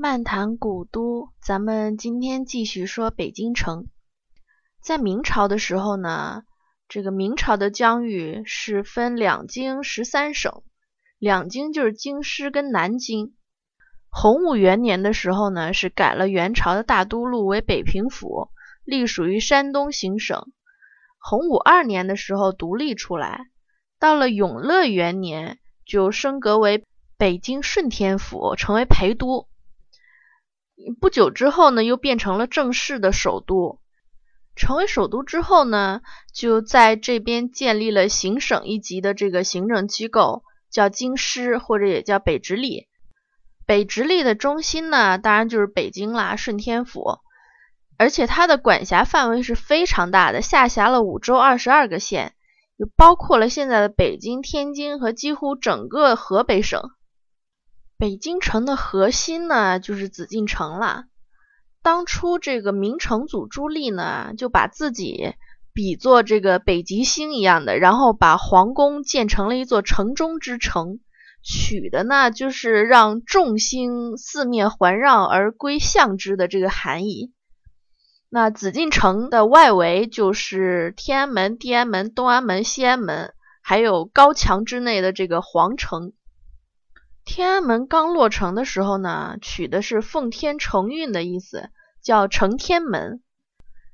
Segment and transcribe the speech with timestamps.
[0.00, 3.88] 漫谈古都，咱们今天继续说北京城。
[4.80, 6.44] 在明朝的时候呢，
[6.88, 10.62] 这个明朝的疆域是分两京十三省，
[11.18, 13.34] 两京就是京师跟南京。
[14.08, 18.50] 洪武元年的时候呢，是改了元朝的大都路为北平府，
[18.84, 20.46] 隶属于山东行省。
[21.18, 23.48] 洪武二年的时候独立出来，
[23.98, 26.84] 到了永乐元年就升格为
[27.16, 29.47] 北京顺天府，成为陪都。
[31.00, 33.80] 不久之后呢，又变成了正式的首都。
[34.56, 36.00] 成为首都之后呢，
[36.32, 42.88] 就在这边建立了行省一级的这个行政机构，叫京师或者也叫北直隶。
[43.66, 47.18] 北直隶的中心呢，当然就是北京啦，顺天府。
[47.96, 52.34] 而且它的管辖范围是非常大的，下辖了五州二十二个县，
[52.78, 56.90] 就包括了现在的北京、天津和几乎整个河北省。
[57.98, 61.06] 北京城的核心呢，就是紫禁城了。
[61.82, 65.34] 当初这个明成祖朱棣呢，就把自己
[65.72, 71.00] 比作这个北极星一样的，然后把皇宫建成了一座城中之城，
[71.42, 77.32] 取的呢就是让众星四面环绕而归向之的这个含义。
[78.28, 86.12] 那紫禁城的外围就是天安门、地安门、东安门、西安门，还有高墙之内的这个皇城。
[87.28, 91.68] 天安门刚落成的时候呢，取的是奉天承运的意思，
[92.00, 93.20] 叫承天门。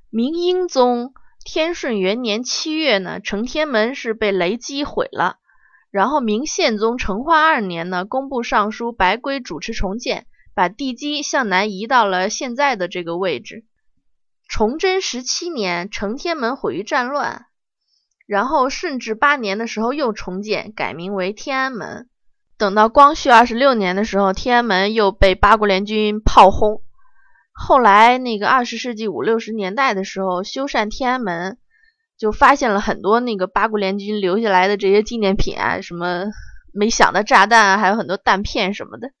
[0.09, 5.35] 明英宗天顺元年七月呢，承天门是被雷击毁了。
[5.91, 13.65] 然后明宪宗成化二年呢，工部尚书白圭主持重建，把地基向南移到了现在的这个位置。
[14.47, 17.47] 崇祯十七年，承天门毁于战乱，
[18.25, 22.07] 然后顺治八年的时候又重建，改名为天安门。
[22.57, 26.81] 等到光绪二十六年的时候，天安门又被八国联军炮轰。
[27.51, 31.57] 后来那个二十世纪五六十年代的时候，修缮天安门，
[32.17, 36.27] 就发现了很多那个八国联军留下来的这些纪念品啊，什么
[36.73, 39.11] 没响的炸弹啊，还有很多弹片什么的。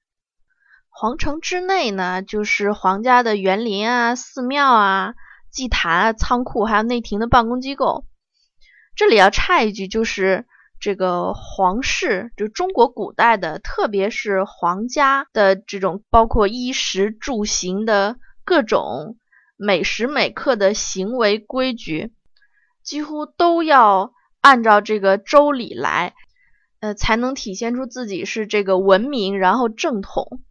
[0.89, 5.13] 皇城之内呢，就是皇家的园林啊、寺庙啊、
[5.51, 8.05] 祭坛啊、仓库，还有内廷的办公机构。
[8.95, 10.45] 这里要插一句，就是。
[10.79, 19.17] 这个皇室，就中国古代的，特别是皇家的这种，包括衣食住行的各种
[19.57, 22.11] 每时每刻的行为规矩，
[22.83, 26.13] 几乎都要按照这个周礼来，
[26.81, 30.41] 呃，才能体现出自己是这个文明，然后正统。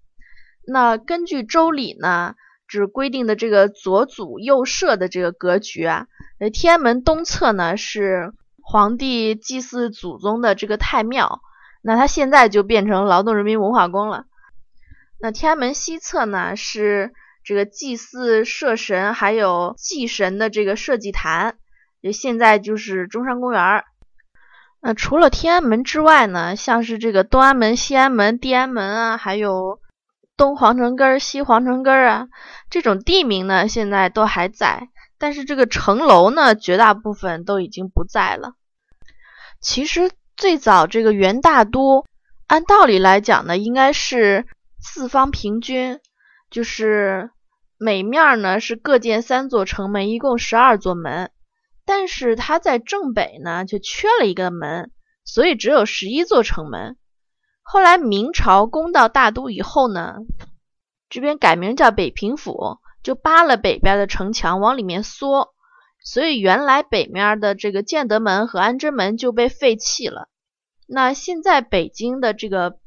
[0.66, 2.34] 那根据周礼呢，
[2.66, 6.06] 只规定的这个左祖右社的这个格局啊，
[6.40, 8.32] 呃，天安门东侧呢是。
[8.66, 11.42] 皇帝祭祀祖宗的这个太庙，
[11.82, 14.24] 那它现在就变成劳动人民文化宫了。
[15.20, 17.12] 那天安门西侧呢，是
[17.44, 21.56] 这个祭祀社神还有祭神的这个社稷坛，
[22.00, 23.84] 也现在就是中山公园。
[24.80, 29.78] 那除了天安门之外呢，像是这个东安门、西安门、地安门啊，还有
[30.36, 32.28] 东皇城根儿、西皇城根儿啊，
[32.70, 34.88] 这种地名呢，现在都还在。
[35.24, 38.52] 但是这个城楼呢，绝大部分都已经不在了。
[39.58, 42.04] 其实最早这个元大都，
[42.46, 44.44] 按道理来讲呢，应该是
[44.82, 45.98] 四方平均，
[46.50, 47.30] 就是
[47.78, 51.30] 每面呢是各建三座城门，一共十二座门。
[51.86, 54.90] 但是它在正北呢，却缺了一个门，
[55.24, 56.98] 所以只有十一座城门。
[57.62, 60.16] 后来明朝攻到大都以后呢，
[61.08, 62.76] 这边改名叫北平府。
[63.04, 65.54] 就扒了北边的城墙往里面缩，
[66.02, 70.28] 所以原来北面的这个建德门和安贞门就被废弃了。
[70.88, 72.78] 那现在北京的这个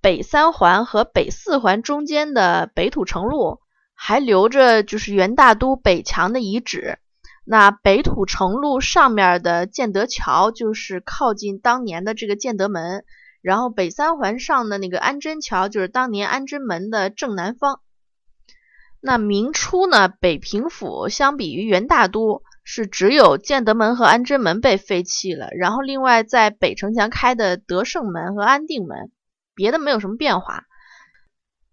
[0.00, 3.60] 北三环和北四环中间的北土城路
[3.94, 6.98] 还留着，就是元大都北墙的遗址。
[7.44, 13.04] 那北土城路上面的建德桥就是靠近当年的这个建德门，
[13.40, 17.80] 然后北三环上的那个安贞桥就是当年安贞门的正南方。
[19.04, 29.10] 那明初呢，北平府相比于元大都是只有建德门和安贞门被废弃了，然后另外在北城墙开的德胜门和安定门，
[29.56, 30.66] 别的没有什么变化。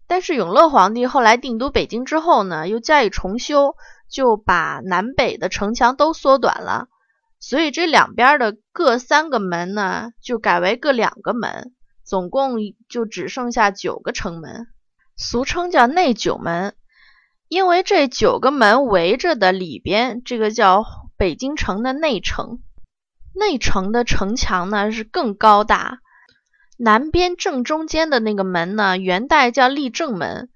[0.08, 3.76] 但是永乐皇帝后来定都北京之后呢，又加以重修，
[4.10, 6.88] 就把南北的城墙都缩短了，
[7.38, 11.72] 所以这两边的各三个门呢，就改为各两个门，
[12.02, 12.56] 总共
[12.88, 14.66] 就只剩下九个城门，
[15.16, 16.74] 俗称叫内九门。
[17.50, 20.84] 因为这九个门围着的里边，这个叫
[21.16, 22.60] 北京城的内城，
[23.34, 25.98] 内城的城墙呢是更高大。
[26.76, 30.48] 南边正中间的那个门呢，元代叫立正门，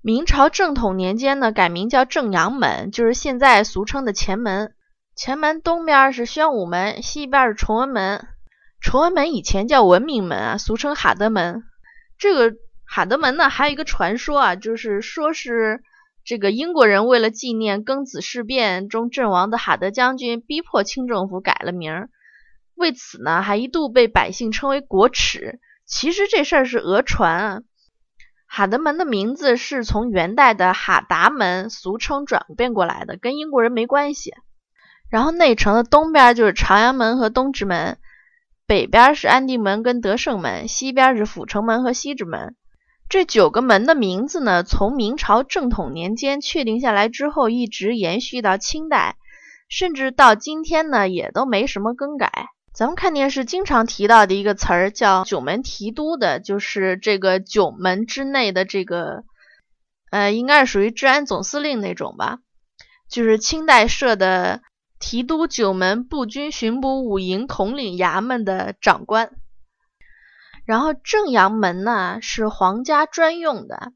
[0.00, 4.72] 明朝正统年间呢，改名叫正阳门，就是现在俗称的前门。
[5.14, 8.26] 前门东边是宣武门，西边是崇文门。
[8.80, 11.62] 崇文门以前叫文明门啊，俗称哈德门。
[12.16, 15.82] 这个哈德门呢，还有一个传说啊，就是说是
[16.26, 22.10] 这个英国人为了纪念庚子事变中阵亡的哈德将军，逼迫清政府改了名儿。
[22.74, 25.60] 为此呢，还一度被百姓称为国耻。
[25.86, 27.60] 其实这事儿是讹传啊。
[28.48, 34.34] 哈德门的名字是从元代的哈达门俗称转变过来的，跟英国人没关系。
[35.08, 37.98] 然后内城的东边就是朝阳门和东直门，
[38.66, 42.56] 北边是安定门跟德胜门，西边是阜成门和西直门。
[43.08, 49.16] 这九个门的名字呢，从明朝正统年间确定下来之后，一直延续到清代，
[49.68, 52.48] 甚至到今天呢，也都没什么更改。
[52.74, 59.22] 咱们看电视经常提到的一个词儿叫九门提督的，就是这个九门之内的这个，
[60.10, 62.40] 呃，应该是属于治安总司令那种吧，
[63.08, 64.60] 就是清代设的
[64.98, 69.30] 提督九门步军巡捕五营统领衙门的长官。
[70.66, 73.92] 然后正阳门呢是皇家专用的，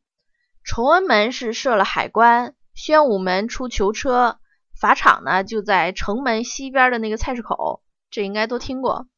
[0.62, 4.38] 崇文门是设了海关，宣武门出囚车，
[4.80, 7.82] 法场呢就在城门西边的那个菜市口。
[8.08, 9.08] 这应该都听过。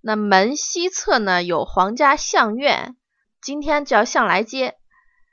[0.00, 2.96] 那门西侧呢有皇家相院，
[3.42, 4.76] 今天叫向来街。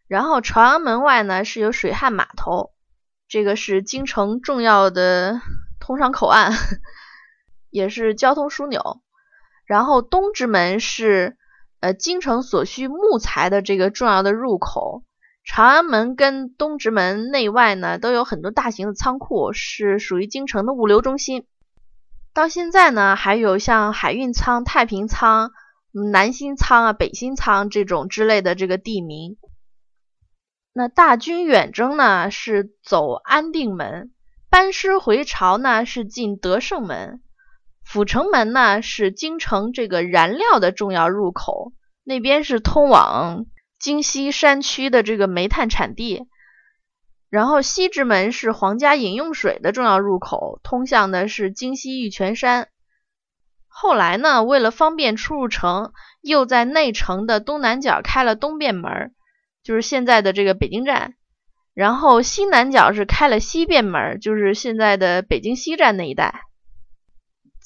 [0.08, 2.74] 然后朝阳门外呢是有水旱码头，
[3.30, 5.42] 这个是京城重要的
[5.80, 6.52] 通商口岸，
[7.70, 9.02] 也是交通枢纽。
[9.66, 11.37] 然后东直门是
[11.80, 15.04] 呃京城所需木材的这个重要的入口。
[15.44, 21.46] 长安门跟东直门内外呢都有很多大型的仓库，是属于京城的物流中心。
[22.34, 25.52] 到现在呢，还有像海运仓、太平仓、
[26.12, 29.38] 南新仓啊、北新仓这种之类的这个地名。
[30.74, 34.12] 那大军远征呢是走安定门，
[34.50, 37.24] 班师回朝呢是进德胜门，
[37.90, 41.72] 阜成门呢是京城这个燃料的重要入口，
[42.04, 43.46] 那边是通往
[43.80, 46.28] 京西山区的这个煤炭产地。
[47.30, 52.68] 然后西直门是皇家饮用水的重要入口，通向的是京西玉泉山。
[53.68, 59.14] 后来呢，为了方便出入城，又在内城的东南角开了东便门，
[59.64, 61.14] 就是现在的这个北京站。
[61.74, 66.42] 然后西南角是开了西便门，就是现在的北京西站那一带。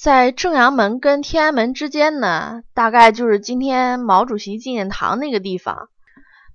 [0.02, 5.90] 在正阳门跟天安门之间呢，大概就是今天毛主席纪念堂那个地方。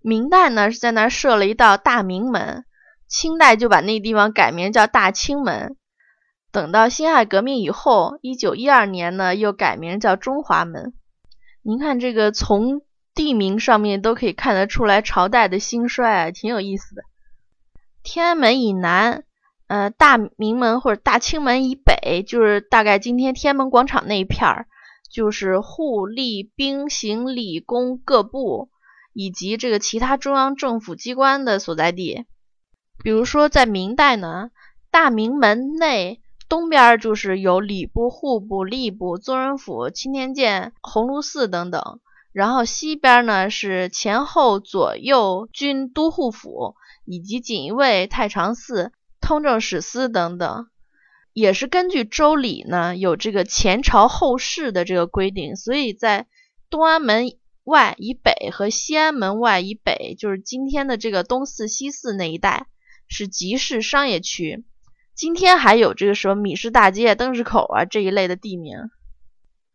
[0.03, 2.65] 明代呢是在那儿设了一道大明门。
[3.07, 5.77] 清代就把那地方改名叫大清门，
[6.51, 10.93] 等到辛亥革命以后，一九一二年呢又改名叫中华门。
[11.63, 12.83] 您看这个从
[13.15, 17.03] 地名上面都可以看得出来朝代的兴衰，挺有意思的。
[18.03, 19.23] 天安门以南，
[19.69, 24.67] 呃，大明门或者大清门以北，就是大概今天天安门广场那一片儿，
[25.11, 28.69] 就是户吏兵刑理工各部
[29.13, 32.27] 以及这个其他中央政府机关的所在地。
[33.03, 34.51] 比如说，在明代呢，
[34.91, 42.01] 大明门内东边就是有礼部、户部、吏部、宗人府、青天监、鸿胪寺等等，
[42.33, 48.93] 然后西边呢是前后左右军都护府以及锦衣卫、太常寺、
[49.27, 50.69] 通政使司等等，
[51.33, 56.27] 也是根据周礼呢有这个前朝后世的这个规定，所以在
[56.71, 57.27] 东安门
[57.65, 62.69] 外以北和西安门外以北，就是今天的这个东四、西四那一带。
[63.09, 64.65] 是集市商业区，
[65.15, 68.91] 今天还有这个什么米市大街、灯市口啊这一类的地名。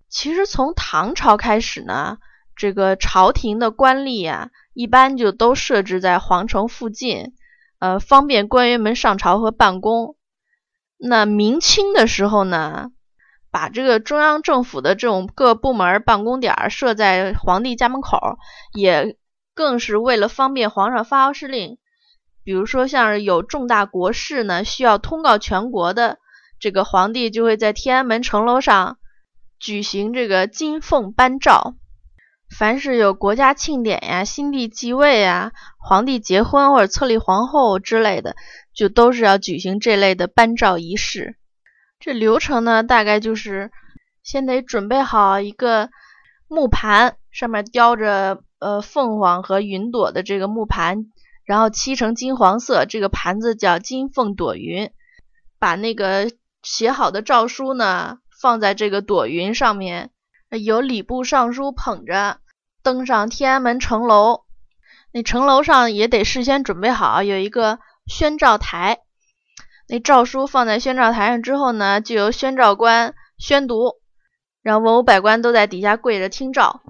[0.09, 2.17] 其实从唐朝开始呢，
[2.57, 7.33] 这个朝廷的官吏啊，一般就都设置在皇城附近，
[7.81, 10.15] 呃，方便官员们上朝和办公。
[10.97, 12.91] 那明清的时候呢，
[13.49, 18.37] 把这个中央政府的这种各部门办公点设在皇帝家门口，
[18.75, 19.17] 也
[19.55, 21.79] 更是为了方便皇上发号施令。
[22.43, 26.19] 比如说，像是有重大国事呢，需要通告全国的，
[26.59, 28.99] 这个皇帝就会在天安门城楼上
[29.59, 31.75] 举行这个金凤颁诏。
[32.57, 38.35] 凡是有国家庆典呀、新帝继位啊、皇帝结婚或者册立皇后之类的，
[38.73, 41.37] 就都是要举行这类的颁诏仪式。
[41.99, 43.71] 这流程呢，大概就是
[44.21, 45.89] 先得准备好一个
[46.47, 51.05] 木盘，上面雕着呃凤凰和云朵的这个木盘。
[51.43, 54.91] 然后漆成金黄色，这个盘子叫金凤朵云。
[55.59, 56.31] 把那个
[56.63, 60.11] 写好的诏书呢，放在这个朵云上面，
[60.57, 62.39] 由礼部尚书捧着
[62.83, 64.43] 登上天安门城楼。
[65.13, 68.99] 那城楼上也得事先准备好，有一个宣诏台。
[69.87, 73.95] 那诏书放在宣诏台上之后呢，就由宣诏官宣读，
[74.61, 76.81] 然后文武百官都在底下跪着听诏。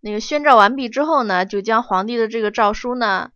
[0.00, 3.30] 那个宣诏完毕之后呢，就将皇帝的这个诏书呢，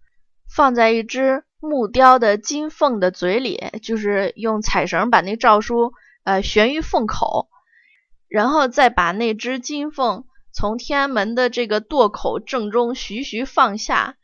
[0.54, 7.48] 放在一只木雕的金凤的嘴里，就是用彩绳把那诏书呃悬于凤口，
[8.36, 14.16] 然后再把那只金凤从天安门的这个垛口正中徐徐放下。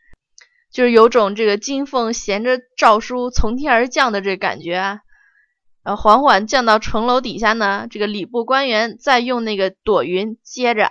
[0.70, 4.98] 就是有种这个金凤衔着诏书从天而降的这感觉啊，
[5.82, 7.86] 然后缓缓降到城楼底下呢。
[7.90, 10.90] 这个礼部官员再用那个朵云接着，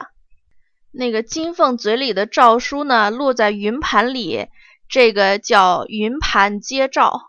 [0.91, 4.47] 那个金凤嘴里的诏书呢落在云盘里，
[4.89, 7.21] 这个叫云盘接诏。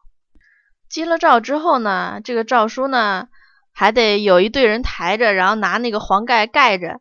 [0.88, 3.28] 接了诏之后呢，这个诏书呢
[3.72, 7.00] 还得有一队人抬着，然后拿那个黄盖盖着，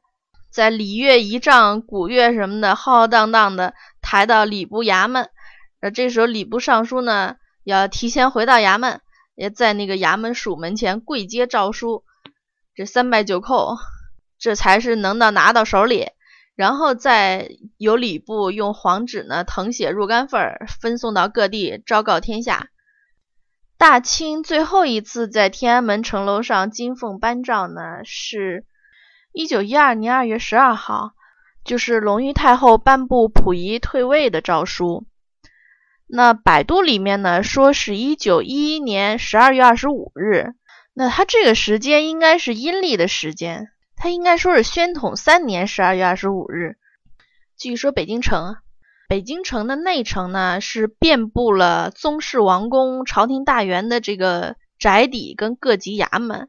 [0.52, 5.30] 在礼乐仪仗、鼓乐什么的浩浩荡荡的抬到礼部衙门。
[5.82, 9.02] 呃，这时候礼部尚书呢，要提前回到衙门，
[9.36, 12.04] 也在那个衙门署门前跪接诏书，
[12.76, 13.78] 这三拜九叩，
[14.40, 16.10] 这才是能到拿到手里，
[16.56, 22.68] 然后再由礼部用黄纸呢誊写若干份儿，分送到各地，昭告天下。
[23.82, 28.64] 大清最后一次在天安门城楼上金凤颁诏呢，是
[29.34, 31.14] 一九一二年二月十二号，
[31.66, 35.08] 就是隆裕太后颁布溥仪退位的诏书。
[36.06, 40.54] 那百度里面呢说是一九一一年十二月二十五日，
[40.94, 46.76] 那它这个时间应该是阴历的时间，它应该说是宣统三年十二月二十五日。
[47.58, 48.58] 继续说北京城，
[49.12, 56.48] 北京城的内城呢是遍布了宗室王宫、朝廷大员的这个宅邸跟各级衙门。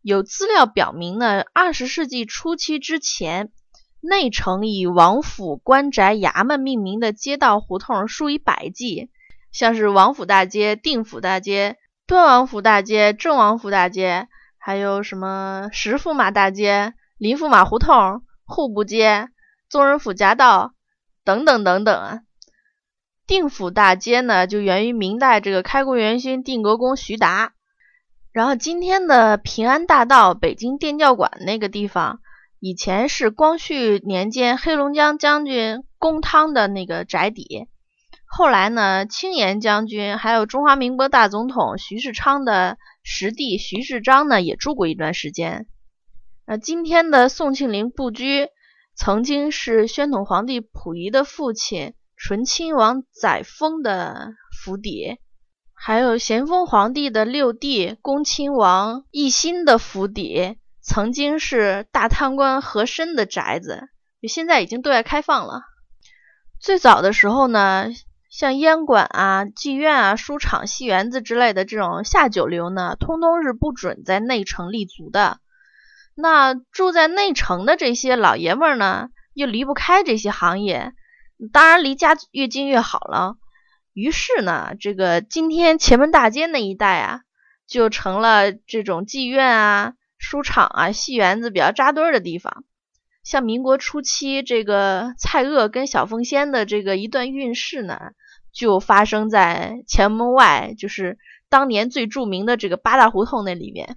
[0.00, 3.52] 有资料表明呢，二十世纪初期之前。
[4.00, 9.10] 内城以王府、官宅、衙门命名的街道胡同数以百计，
[9.52, 19.28] 像是王府大街、定府大街、端王府大街、郑王府大街，还有什么石驸马大街、林驸马胡同、户部街、
[19.68, 20.72] 宗人府夹道
[21.24, 22.20] 等等等等啊。
[23.26, 27.54] 定府大街呢，就源于明代这个开国元勋定国公徐达。
[28.32, 32.20] 然后今天的平安大道、北京电教馆那个地方。
[32.64, 37.66] 以前是光绪年间黑龙江将军公汤的那个宅邸，
[38.24, 45.66] 后来呢，清延将军还有中华民国大总统徐世昌的实弟徐世章呢也住过一段时间。
[46.46, 48.46] 那今天的宋庆龄故居，
[48.94, 54.32] 曾经是宣统皇帝溥仪的父亲醇亲王载沣的
[54.62, 55.18] 府邸，
[55.74, 60.58] 还有咸丰皇帝的六弟恭亲王奕欣的府邸。
[60.84, 63.88] 曾经是大贪官和珅的宅子，
[64.28, 65.62] 现在已经对外开放了。
[66.60, 67.86] 最早的时候呢，
[68.28, 75.38] 像烟馆啊、妓院啊、书场、戏园子之类的这种下九流呢，通通是不准在内城立足的。
[76.14, 80.92] 那住在内城的这些老爷们呢，又离不开这些行业，
[81.52, 83.36] 当然离家越近越好了。
[83.92, 87.20] 于是呢，这个今天前门大街那一带啊，
[87.66, 89.94] 就成了这种妓院啊。
[90.24, 92.62] 书场啊，戏园子比较扎堆的地方，
[93.24, 97.98] 像民国初期这个蔡锷跟小凤仙的这个一段韵事呢，
[98.52, 103.96] 就发生在前门外，就是当年最著名的这个八大胡同那里面。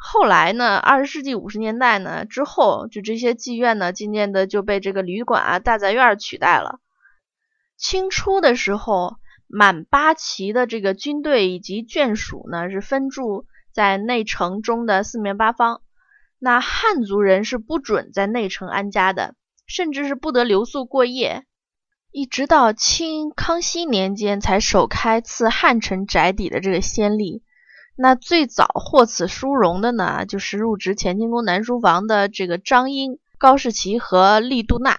[0.00, 6.78] 后来呢，二十世纪五十年代呢之后，就这些妓院呢，渐渐的就被这个旅馆啊、大杂院取代了。
[7.76, 9.16] 清初的时候，
[9.48, 13.46] 满八旗的这个军队以及眷属呢，是分驻。
[13.70, 15.82] 在内城中的四面八方，
[16.40, 19.36] 那汉族人是不准在内城安家的，
[19.68, 21.44] 甚至是不得留宿过夜。
[22.10, 27.44] 一直到清康熙年间才首开赐汉臣宅邸的这个先例。
[28.00, 34.98] 那最早获此殊荣的呢，就是入职乾清宫南书房的这个张英、高士奇和丽杜娜。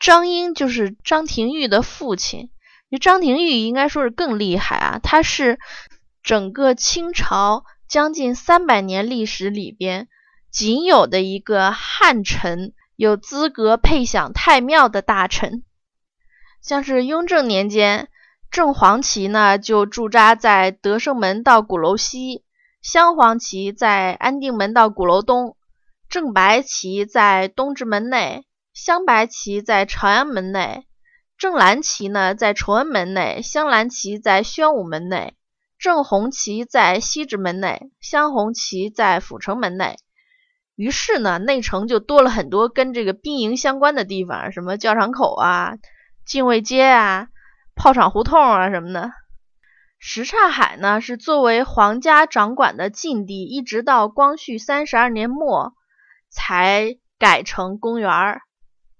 [0.00, 2.48] 张英就是张廷玉的父亲，
[2.90, 5.58] 这张廷玉应该说是更厉害啊，他是
[6.22, 7.64] 整个清朝。
[7.86, 10.08] 将近三百年历史里边，
[10.50, 15.62] 仅有的一个汉臣有资格配享太庙的大臣，
[16.62, 18.08] 像是雍正年间，
[18.54, 22.44] 正黄旗呢就驻扎在德胜门到鼓楼西，
[22.82, 25.56] 镶黄旗在安定门到鼓楼东，
[26.08, 30.86] 正白旗在东直门内，镶白旗在朝阳门内，
[31.36, 35.34] 正蓝旗呢在崇文门内，镶蓝旗在宣武门内。
[35.76, 39.96] 正红旗在西直门内，镶红旗在阜成门内。
[40.76, 45.74] 于是呢，内城就多了很多跟这个兵营相关的地方，什么教场口啊、
[46.24, 47.26] 禁卫街啊、
[47.74, 49.10] 炮厂胡同啊什么的。
[49.98, 55.72] 什刹海呢是作为皇家掌管的禁地，一直到光绪三十二年末
[56.30, 58.42] 才改成公园儿，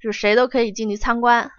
[0.00, 1.50] 就谁都可以进去参观。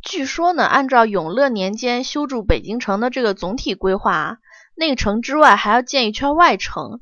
[0.00, 4.38] 据说呢，按照永乐年间修筑北京城的这个总体规划，
[4.76, 7.00] 内城之外还要建一圈外城，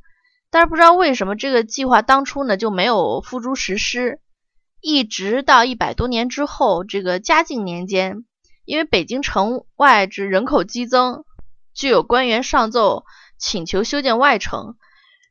[0.51, 4.21] 但是不知道为什么这个计划当初呢就没有付诸实施，
[4.81, 8.25] 一直到一百多年之后，这个嘉靖年间，
[8.67, 11.25] 因为北京城外之人口激增，
[11.73, 13.05] 就有官员上奏
[13.39, 14.77] 请求修建外城，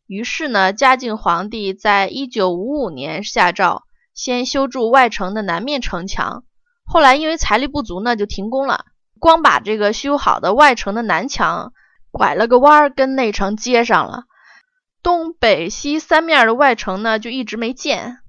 [0.07, 6.43] 于是呢，嘉靖皇帝在一九五五年下诏，先修筑外城的南面城墙。
[6.85, 8.85] 后来因为财力不足呢，就停工了。
[9.19, 11.73] 光把这个修好的外城的南墙
[12.11, 14.23] 拐了个弯儿，跟内城接上了。
[15.03, 18.19] 东北西三面的外城呢，就一直没建。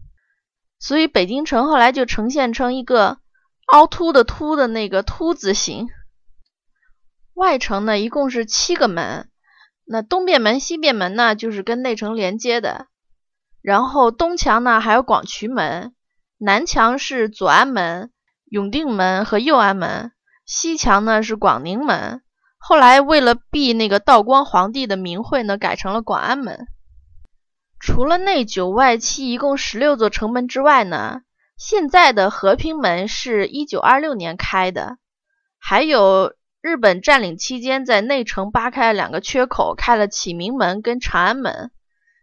[0.79, 3.19] 所以北京城后来就呈现成一个
[3.67, 5.89] 凹凸的凸的那个凸字形。
[7.35, 9.29] 外城呢，一共是七个门。
[9.85, 12.87] 那东便门、西便门呢，就是跟内城连接的。
[13.63, 15.93] 然后东墙呢，还有广渠门；
[16.39, 18.11] 南墙是左安门。
[18.49, 20.13] 永定门和右安门，
[20.47, 22.23] 西墙呢是广宁门。
[22.59, 26.69] 后来为了避那个道光皇帝的名讳呢，改成了广安门。
[27.81, 31.23] 除了内九外七，一共十六座城门之外呢，
[31.57, 34.99] 现在的和平门是一九二六年开的。
[35.59, 41.71] 还有日本占领期间在内城扒开了两个缺口，开了启明门跟长安门。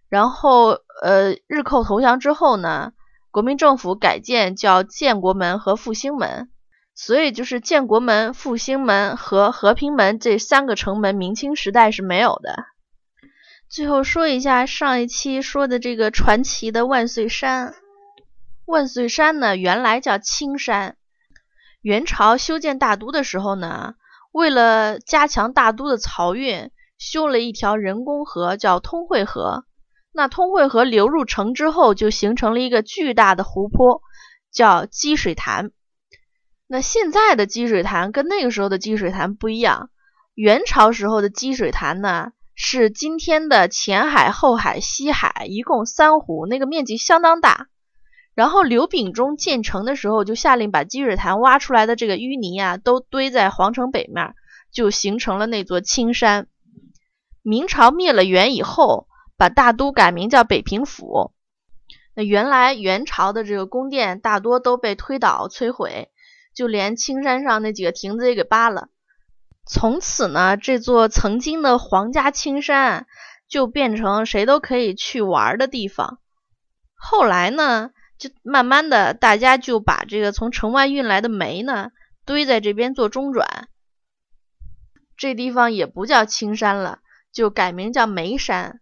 [0.08, 2.94] 然后呃，日寇投降之后呢？
[3.32, 6.52] 国民政府改建叫建国门和复兴门，
[6.94, 12.64] 所以就是建国门、复兴门和和平门这三个城门，明清时代是没有的。
[13.68, 17.74] 最后说一下上一期说的这个传奇的万岁山。
[18.66, 20.96] 万岁山呢，原来叫青山。
[21.82, 23.96] 元朝修建大都的时候呢，
[24.32, 29.66] 为了加强大都的漕运，修了一条人工河，叫通惠河。
[30.14, 34.02] 那通惠河流入城之后，就形成了一个巨大的湖泊，
[34.52, 35.72] 叫积水潭。
[36.68, 39.90] 那现在的积水潭跟那个时候的积水潭不一样。
[40.36, 47.68] 元朝时候的积水潭呢，是今天的前海、后海、西海一共三湖，那个面积相当大。
[48.36, 54.34] 然后刘秉忠建成的时候，就下令把积水潭挖出来的这个淤泥啊，都堆在皇城北面，
[54.72, 56.48] 就形成了那座青山。
[57.42, 59.08] 明朝灭了元以后。
[59.36, 61.34] 把大都改名叫北平府。
[62.16, 66.12] 那原来元朝的这个宫殿大多都被推倒摧毁，
[66.56, 68.90] 就连青山上那几个亭子也给扒了。
[69.66, 73.08] 从此呢，这座曾经的皇家青山
[73.50, 76.20] 就变成谁都可以去玩的地方。
[76.96, 81.92] 后来呢，就慢慢的大家就把这个从城外运来的煤呢
[82.26, 83.68] 堆在这边做中转，
[85.18, 87.00] 这地方也不叫青山了，
[87.32, 88.80] 就改名叫煤山。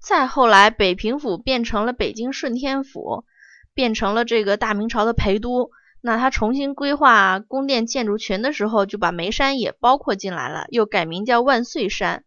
[0.00, 3.24] 再后来，北平府变成了北京顺天府，
[3.74, 5.70] 变成了这个大明朝的陪都。
[6.00, 12.24] 那他重新规划宫殿建筑群的时候，就把煤山也包括进来了，又改名叫万岁山。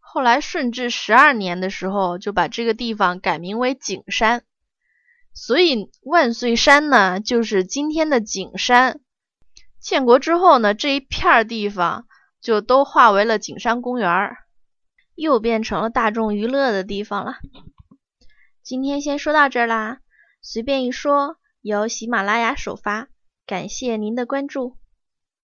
[0.00, 4.42] 后来顺治十二年的时候，就把这个地方改名为景山。
[5.40, 9.00] 所以万岁山呢，就是今天的景山。
[9.78, 12.08] 建国之后呢，这一片儿地方
[12.40, 14.36] 就都化为了景山公园。
[15.14, 17.36] 又变成了大众娱乐的地方了。
[18.64, 20.00] 今天先说到这儿啦，
[20.42, 23.08] 随便一说，由喜马拉雅首发，
[23.46, 24.76] 感谢您的关注。